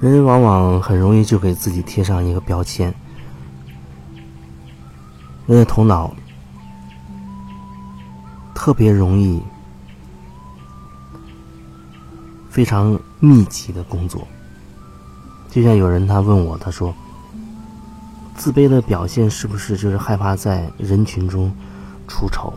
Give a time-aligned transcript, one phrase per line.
[0.00, 2.94] 人往往很容易就给自己贴上一个标签，
[5.46, 6.14] 人的头脑
[8.54, 9.42] 特别容易
[12.48, 14.26] 非常密集的工作。
[15.50, 16.94] 就像有人他问我，他说
[18.36, 21.50] ：“自卑的表现是不是就是害怕在人群中
[22.06, 22.56] 出丑？”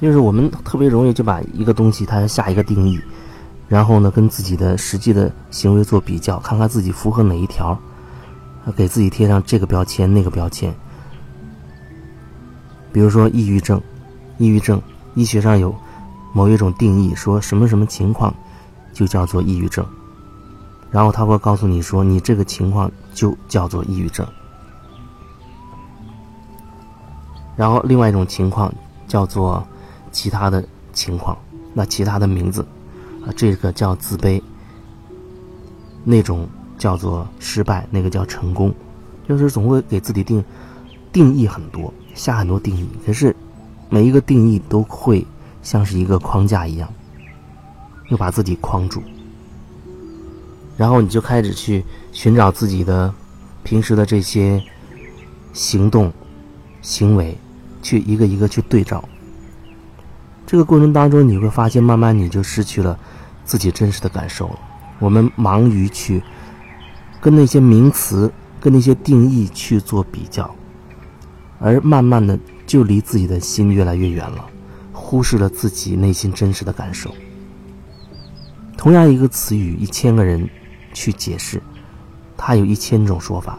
[0.00, 2.98] 就是我们特别容易就把一个东西它下一个定义。
[3.68, 7.76] 然后呢，跟自己的实际的行为做比较，看看自己符合哪一条，
[8.76, 10.72] 给自己贴上这个标签、那个标签。
[12.92, 13.82] 比如说抑郁症，
[14.38, 14.80] 抑郁症
[15.14, 15.74] 医学上有
[16.32, 18.32] 某一种定义，说什么什么情况
[18.92, 19.84] 就叫做抑郁症，
[20.90, 24.26] 然后他会告诉你说，你这个情况就叫做抑郁症。
[27.56, 28.72] 然后另外一种情况
[29.08, 29.66] 叫做
[30.12, 31.36] 其他的情况，
[31.74, 32.64] 那其他的名字。
[33.32, 34.40] 这个叫自卑，
[36.04, 38.72] 那种叫做失败，那个叫成功，
[39.28, 40.44] 就是总会给自己定
[41.12, 42.88] 定义很多，下很多定义。
[43.04, 43.34] 可是
[43.88, 45.26] 每一个定义都会
[45.62, 46.88] 像是一个框架一样，
[48.08, 49.02] 又把自己框住。
[50.76, 53.12] 然后你就开始去寻找自己的
[53.62, 54.62] 平时的这些
[55.52, 56.12] 行动、
[56.82, 57.36] 行为，
[57.82, 59.02] 去一个一个去对照。
[60.46, 62.96] 这个过程当中，你会发现，慢慢你就失去了。
[63.46, 64.58] 自己真实的感受，
[64.98, 66.22] 我们忙于去
[67.20, 68.30] 跟那些名词、
[68.60, 70.52] 跟那些定义去做比较，
[71.60, 72.36] 而慢慢的
[72.66, 74.44] 就离自己的心越来越远了，
[74.92, 77.14] 忽视了自己内心真实的感受。
[78.76, 80.48] 同样一个词语，一千个人
[80.92, 81.62] 去解释，
[82.36, 83.58] 它有一千种说法。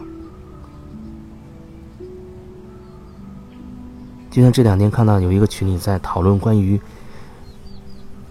[4.30, 6.78] 就像这两天看到有一个群里在讨论关于，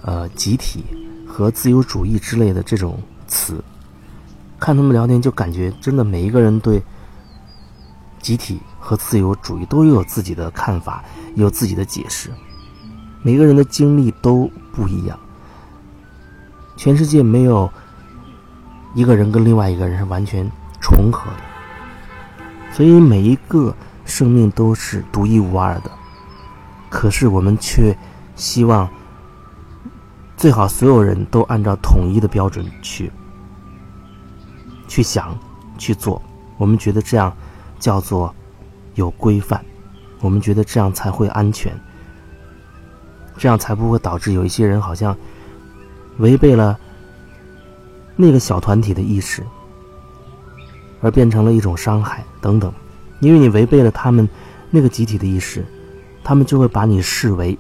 [0.03, 0.85] 呃，集体。
[1.37, 3.63] 和自由主义之类的这种词，
[4.59, 6.81] 看他们聊天就感觉真的每一个人对
[8.19, 11.05] 集体和自由主义都有自己的看法，
[11.35, 12.31] 有自己的解释。
[13.21, 15.19] 每个人的经历都不一样，
[16.75, 17.71] 全世界没有
[18.95, 20.43] 一个人跟另外一个人是完全
[20.81, 25.91] 重合的，所以每一个生命都是独一无二的。
[26.89, 27.95] 可是我们却
[28.35, 28.89] 希望。
[30.37, 33.11] 最好所有人都按照统一的标准去
[34.87, 35.35] 去想、
[35.79, 36.21] 去做。
[36.57, 37.35] 我们觉得这样
[37.79, 38.33] 叫做
[38.93, 39.65] 有规范，
[40.19, 41.73] 我们觉得这样才会安全，
[43.35, 45.17] 这样才不会导致有一些人好像
[46.19, 46.79] 违背了
[48.15, 49.43] 那个小团体的意识，
[51.01, 52.71] 而变成了一种伤害等等。
[53.21, 54.29] 因为你违背了他们
[54.69, 55.65] 那个集体的意识，
[56.23, 57.57] 他们就会把你视为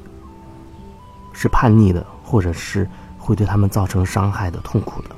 [1.33, 2.05] 是叛逆的。
[2.27, 2.85] 或者是
[3.17, 5.09] 会对他们造成伤害的、痛苦的。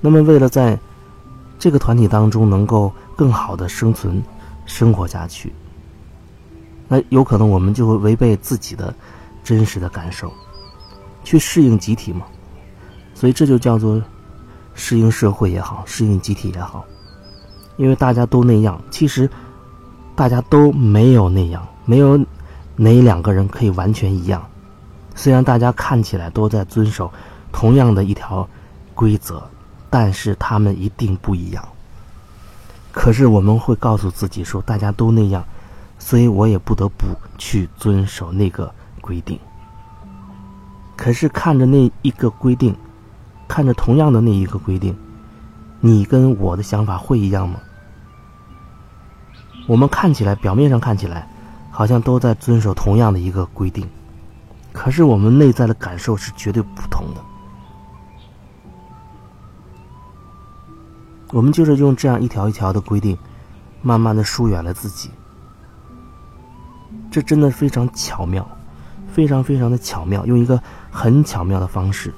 [0.00, 0.78] 那么，为了在
[1.58, 4.22] 这个团体当中能够更好的生存、
[4.64, 5.52] 生活下去，
[6.86, 8.94] 那有可能我们就会违背自己的
[9.42, 10.32] 真实的感受，
[11.24, 12.24] 去适应集体嘛？
[13.14, 14.00] 所以这就叫做
[14.74, 16.84] 适应社会也好，适应集体也好，
[17.78, 19.28] 因为大家都那样，其实
[20.14, 22.16] 大家都没有那样，没有。
[22.76, 24.46] 哪两个人可以完全一样？
[25.14, 27.10] 虽然大家看起来都在遵守
[27.50, 28.46] 同样的一条
[28.94, 29.42] 规则，
[29.88, 31.68] 但是他们一定不一样。
[32.92, 35.42] 可是我们会告诉自己说，大家都那样，
[35.98, 37.06] 所以我也不得不
[37.38, 38.70] 去遵守那个
[39.00, 39.38] 规定。
[40.96, 42.76] 可是看着那一个规定，
[43.48, 44.94] 看着同样的那一个规定，
[45.80, 47.58] 你跟我的想法会一样吗？
[49.66, 51.26] 我们看起来，表面上看起来。
[51.76, 53.86] 好像都在遵守同样的一个规定，
[54.72, 57.20] 可是我们内在的感受是绝对不同的。
[61.32, 63.14] 我们就是用这样一条一条的规定，
[63.82, 65.10] 慢慢的疏远了自己。
[67.10, 68.48] 这真的非常巧妙，
[69.12, 70.58] 非常非常的巧妙，用一个
[70.90, 72.10] 很巧妙的方式，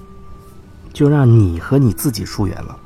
[0.92, 2.78] 就让你和你自己疏远了。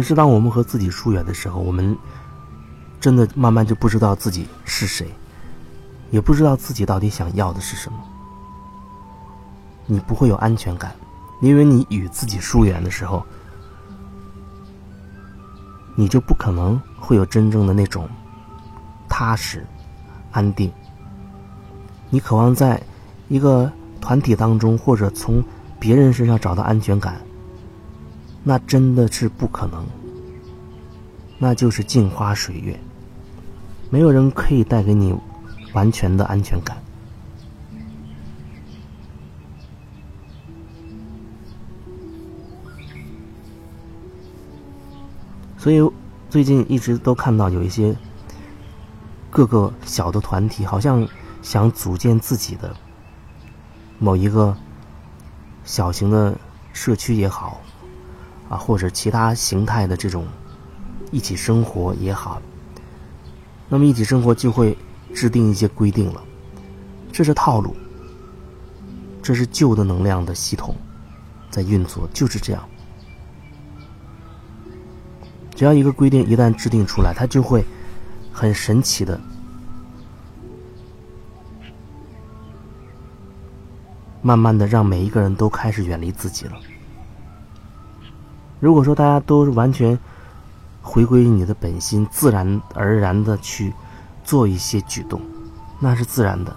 [0.00, 1.94] 可是，当我们和自己疏远的时候，我们
[2.98, 5.06] 真的慢慢就不知道自己是谁，
[6.10, 7.98] 也不知道自己到底想要的是什么。
[9.84, 10.96] 你不会有安全感，
[11.42, 13.22] 因为你与自己疏远的时候，
[15.96, 18.08] 你就不可能会有真正的那种
[19.06, 19.66] 踏实、
[20.32, 20.72] 安定。
[22.08, 22.82] 你渴望在
[23.28, 23.70] 一个
[24.00, 25.44] 团体当中，或者从
[25.78, 27.20] 别人身上找到安全感。
[28.42, 29.86] 那真的是不可能。
[31.42, 32.78] 那就是镜花水月
[33.88, 35.18] 没有人可以带给你
[35.72, 36.76] 完全的安全感。
[45.56, 45.78] 所以
[46.28, 47.96] 最近一直都看到有一些
[49.30, 51.06] 各个小的团体好像
[51.42, 52.74] 想组建自己的
[53.98, 54.56] 某一个
[55.64, 56.34] 小型的
[56.72, 57.60] 社区也好
[58.50, 60.26] 啊，或者其他形态的这种
[61.12, 62.42] 一起生活也好，
[63.68, 64.76] 那么一起生活就会
[65.14, 66.20] 制定一些规定了，
[67.12, 67.76] 这是套路，
[69.22, 70.74] 这是旧的能量的系统
[71.48, 72.68] 在运作，就是这样。
[75.54, 77.64] 只要一个规定一旦制定出来，它就会
[78.32, 79.20] 很神奇的，
[84.22, 86.52] 慢慢的让每一个人都开始远离自己了。
[88.60, 89.98] 如果说大家都完全
[90.82, 93.72] 回归你的本心，自然而然的去
[94.22, 95.20] 做一些举动，
[95.78, 96.54] 那是自然的，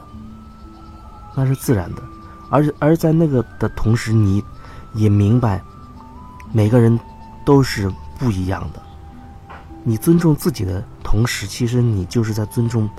[1.34, 2.04] 那是自然的。
[2.50, 4.44] 而而在那个的同时，你
[4.94, 5.62] 也明白，
[6.52, 7.00] 每个人
[7.46, 8.82] 都是不一样的。
[9.84, 12.90] 你尊重自己的同时，其实你就是在尊重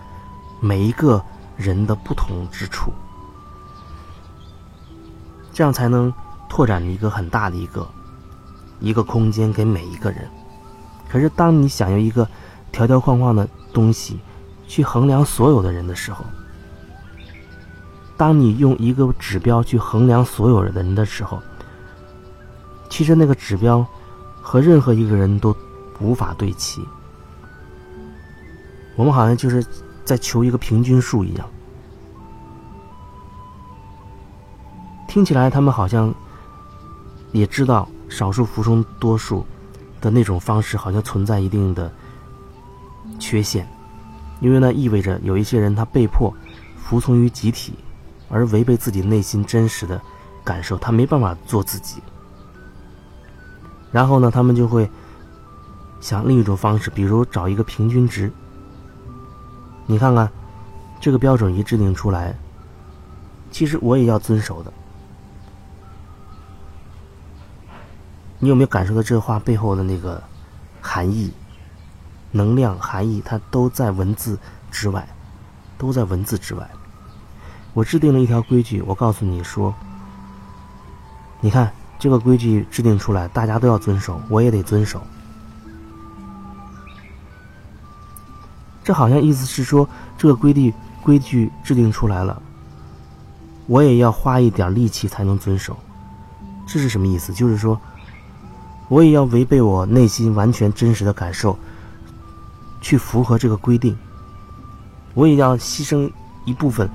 [0.60, 1.22] 每一个
[1.56, 2.92] 人的不同之处，
[5.52, 6.12] 这样才能
[6.48, 7.86] 拓展一个很大的一个
[8.84, 10.28] 一个空间给每一个人。
[11.08, 12.28] 可是，当你想用一个
[12.70, 14.18] 条条框框的东西
[14.68, 16.24] 去衡量所有的人的时候，
[18.16, 21.40] 当你用一个指标去衡量所有人的时候，
[22.88, 23.86] 其实那个指标
[24.40, 25.56] 和任何一个人都。
[26.00, 26.84] 无法对齐，
[28.96, 29.64] 我们好像就是
[30.04, 31.48] 在求一个平均数一样。
[35.06, 36.12] 听起来，他们好像
[37.30, 39.44] 也知道少数服从多数
[40.00, 41.92] 的那种方式，好像存在一定的
[43.18, 43.68] 缺陷，
[44.40, 46.32] 因为呢，意味着有一些人他被迫
[46.76, 47.74] 服从于集体，
[48.28, 50.00] 而违背自己内心真实的
[50.44, 52.00] 感受，他没办法做自己。
[53.90, 54.88] 然后呢，他们就会。
[56.00, 58.30] 想另一种方式，比如找一个平均值。
[59.86, 60.30] 你看看，
[61.00, 62.36] 这个标准一制定出来，
[63.50, 64.70] 其实我也要遵守的。
[68.44, 70.22] 你有没有感受到这话背后的那个
[70.82, 71.32] 含义、
[72.30, 73.22] 能量含义？
[73.24, 74.38] 它都在文字
[74.70, 75.08] 之外，
[75.78, 76.68] 都在文字之外。
[77.72, 79.74] 我制定了一条规矩，我告诉你说
[81.40, 85.00] ：“你看这个规矩制定出来，大家都要遵守，我也得遵守。”
[88.84, 89.88] 这好像意思是说，
[90.18, 90.70] 这个规定
[91.00, 92.42] 规矩制定出来了，
[93.68, 95.74] 我也要花一点力气才能遵守。
[96.66, 97.32] 这是什么意思？
[97.32, 97.80] 就是说，
[98.88, 101.58] 我也要违背我内心完全真实的感受，
[102.80, 103.96] 去符合这个规定。
[105.14, 106.10] 我也要牺牲
[106.44, 106.88] 一部分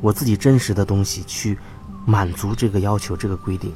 [0.00, 1.58] 我自己真实的东西，去
[2.04, 3.72] 满足这个要求、这个规定。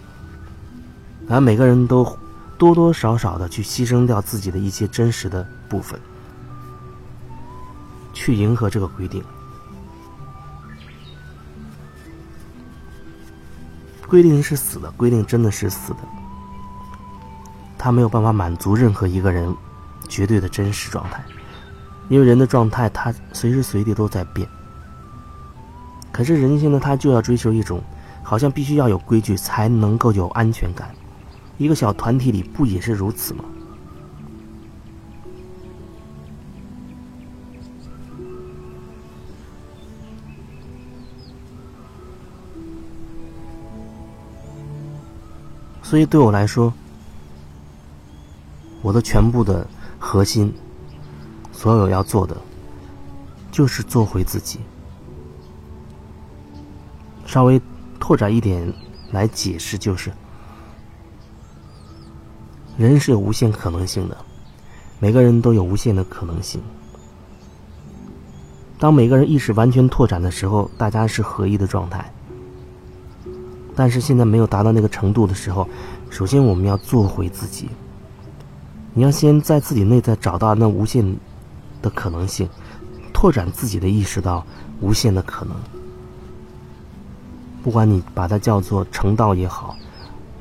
[1.28, 2.05] 而每个人都
[2.58, 5.99] 多多少少的去牺牲掉自己的一些真实的部分。
[8.12, 9.22] 去迎合这个规定，
[14.08, 15.99] 规定是死的，规定真的是死的，
[17.77, 19.55] 它没有办法满足任何一个人
[20.08, 21.25] 绝对的真实状态，
[22.08, 24.48] 因为人的状态他随时随地都在变。
[26.13, 27.82] 可是人性呢，他就要追求一种，
[28.22, 30.89] 好像必须要有规矩才能够有安全感，
[31.58, 33.44] 一个小团体里不也是如此吗？
[45.88, 46.72] 所以对我来说，
[48.82, 49.64] 我的全部的
[50.00, 50.52] 核心，
[51.52, 52.36] 所有要做的，
[53.52, 54.58] 就是做回自己。
[57.24, 57.62] 稍微
[58.00, 58.74] 拓展一点
[59.12, 60.10] 来解释，就是
[62.76, 64.16] 人是有无限可能性的，
[64.98, 66.60] 每个人都有无限的可能性。
[68.76, 72.12] 当每个人意识完全拓展的时候，大家是合一的状态。
[73.76, 75.68] 但是现在没有达到那个程度的时候，
[76.08, 77.68] 首先我们要做回自己。
[78.94, 81.16] 你要先在自己内在找到那无限
[81.82, 82.48] 的可能性，
[83.12, 84.46] 拓展自己的意识到
[84.80, 85.54] 无限的可能。
[87.62, 89.76] 不管你把它叫做成道也好，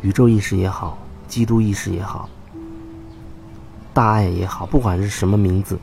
[0.01, 2.29] 宇宙意识也好，基督意识也好，
[3.93, 5.77] 大爱也好，不管是什么名字，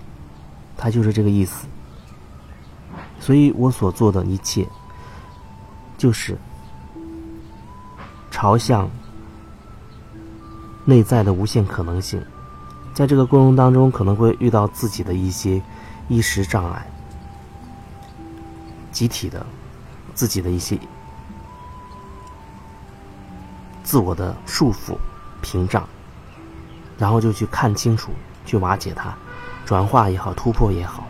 [0.74, 1.66] 它就是这个意思。
[3.20, 4.66] 所以我所做的一切，
[5.98, 6.38] 就是。
[8.42, 8.90] 朝向
[10.84, 12.20] 内在的无限可能性，
[12.92, 15.62] 在这个过程当中，可能会遇到自己的一些
[16.08, 16.84] 意识障碍、
[18.90, 19.46] 集体的
[20.12, 20.76] 自己的一些
[23.84, 24.96] 自我的束缚、
[25.40, 25.88] 屏障，
[26.98, 28.10] 然后就去看清楚，
[28.44, 29.14] 去瓦解它，
[29.64, 31.06] 转化也好，突破也好，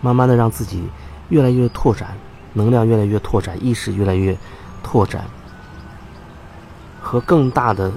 [0.00, 0.88] 慢慢的让自己
[1.28, 2.16] 越来越拓展，
[2.54, 4.34] 能量越来越拓展，意识越来越
[4.82, 5.26] 拓展，
[7.10, 7.90] 和更大的、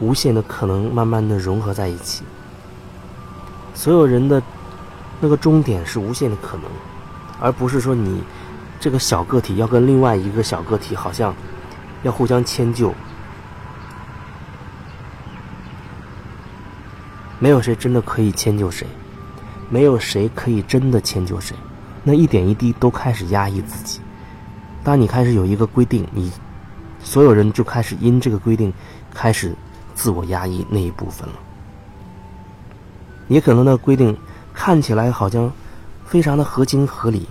[0.00, 2.24] 无限的可能慢慢的融合在一起。
[3.74, 4.42] 所有人的
[5.20, 6.64] 那个终点是无限的可能，
[7.38, 8.24] 而不是说你
[8.80, 11.32] 这个小个体要跟另外一个小个体好像
[12.02, 12.92] 要互相迁就。
[17.38, 18.84] 没有谁真的可以迁就谁，
[19.70, 21.54] 没有谁可以真的迁就谁，
[22.02, 24.00] 那一点一滴都开始压抑自己。
[24.82, 26.32] 当你开始有一个规定，你
[27.08, 28.70] 所有人就开始因这个规定
[29.14, 29.54] 开始
[29.94, 31.34] 自我压抑那一部分了。
[33.28, 34.14] 也可能那规定
[34.52, 35.50] 看起来好像
[36.04, 37.26] 非常的合情合理，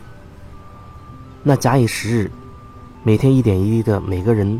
[1.43, 2.31] 那假以时日，
[3.03, 4.59] 每天一点一滴的每个人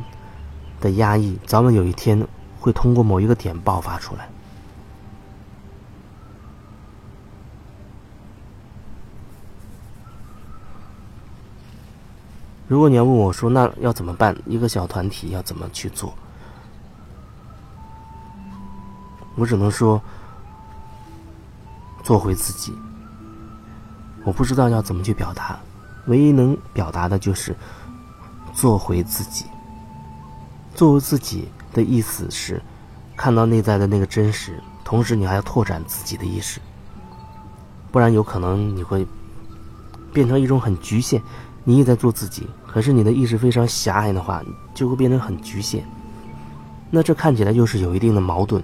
[0.80, 2.24] 的压抑，早晚有一天
[2.60, 4.30] 会通过某一个点爆发出来。
[12.68, 14.36] 如果你要问我说，那要怎么办？
[14.46, 16.14] 一个小团体要怎么去做？
[19.36, 20.02] 我只能说，
[22.04, 22.74] 做回自己。
[24.26, 25.58] 我不知道要怎么去表达，
[26.08, 27.56] 唯一能表达的就是
[28.54, 29.46] 做回自己。
[30.76, 32.62] 做回自己的意思是
[33.16, 36.60] 看到内在的那个真实，同时你还要拓展自己的意识，
[37.92, 39.08] 不然有可能你会
[40.12, 41.22] 变成一种很局限。
[41.70, 44.42] 你也在做自己，可是你的意识非常狭隘的话，
[44.74, 45.84] 就会变成很局限。
[46.90, 48.64] 那这看起来就是有一定的矛盾。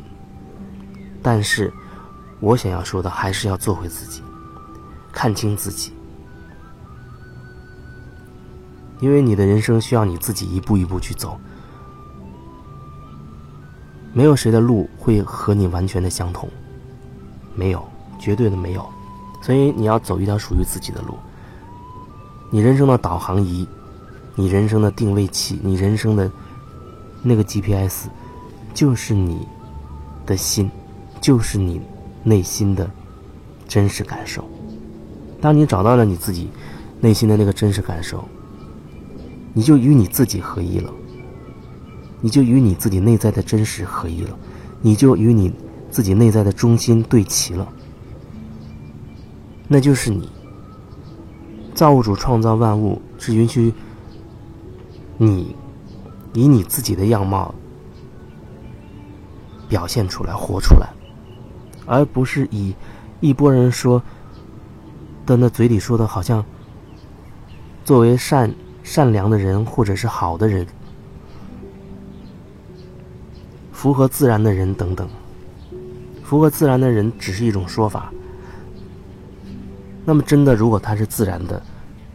[1.21, 1.69] 但是，
[2.39, 4.21] 我想要说的还是要做回自己，
[5.11, 5.91] 看清自己，
[9.01, 11.37] 因为你的人生需要你自己一步一步去走。
[14.13, 16.49] 没有谁的路会和你完全的相同，
[17.53, 17.85] 没有，
[18.17, 18.87] 绝对的没有。
[19.41, 21.17] 所以你要走一条属于自己的路。
[22.53, 23.67] 你人生的导航仪，
[24.35, 26.31] 你人生的定位器，你人生的
[27.23, 28.09] 那个 GPS，
[28.75, 29.47] 就是你
[30.23, 30.69] 的心，
[31.19, 31.81] 就是你
[32.21, 32.87] 内心的
[33.67, 34.47] 真实感受。
[35.41, 36.47] 当你找到了你自己
[37.01, 38.23] 内心的那个真实感受，
[39.51, 40.93] 你就与你自己合一了，
[42.21, 44.37] 你就与你自己内在的真实合一了，
[44.79, 45.51] 你就与你
[45.89, 47.67] 自己内在的中心对齐了，
[49.67, 50.29] 那就是你。
[51.73, 53.73] 造物主创造万物是允许
[55.17, 55.55] 你
[56.33, 57.53] 以你自己的样貌
[59.67, 60.87] 表现出来、活出来，
[61.85, 62.75] 而不是以
[63.21, 64.01] 一波人说
[65.25, 66.45] 的那嘴里说的，好像
[67.83, 68.53] 作为善
[68.83, 70.67] 善良的人或者是好的人、
[73.71, 75.07] 符合自然的人等等。
[76.23, 78.11] 符合自然的人只是一种说法。
[80.05, 81.61] 那么，真的，如果它是自然的，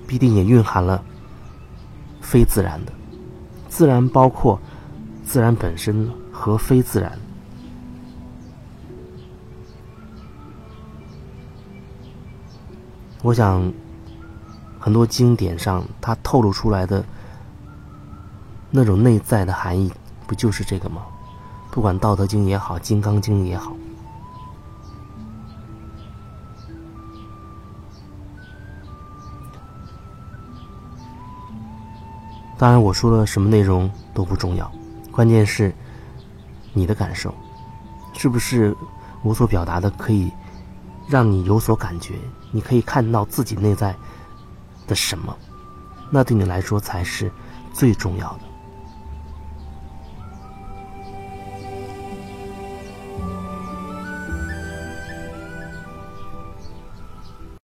[0.07, 1.03] 必定也蕴含了
[2.21, 2.93] 非自然的。
[3.69, 4.61] 自然包括
[5.25, 7.19] 自然本身和非自然。
[13.23, 13.73] 我想，
[14.79, 17.05] 很多经典上它透露出来的
[18.71, 19.93] 那种内在的含义，
[20.27, 21.03] 不就是这个吗？
[21.71, 23.75] 不管《道德经》也好，《金刚经》也好。
[32.59, 34.71] 当然，我说的什么内容都不重要，
[35.13, 35.73] 关键是
[36.73, 37.33] 你的感受，
[38.15, 38.77] 是不是
[39.23, 40.29] 我所表达的可以
[41.09, 42.15] 让你有所感觉？
[42.51, 43.95] 你可以看到自己内在
[44.89, 45.37] 的什么？
[46.11, 47.31] 那对你来说才是
[47.73, 48.41] 最重要的。